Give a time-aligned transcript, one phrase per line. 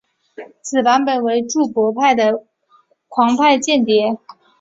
[0.63, 2.43] 此版本为注博派的
[3.07, 4.17] 狂派间谍。